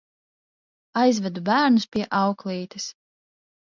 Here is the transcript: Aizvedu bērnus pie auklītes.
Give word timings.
Aizvedu 1.01 1.45
bērnus 1.51 1.87
pie 1.97 2.07
auklītes. 2.23 2.89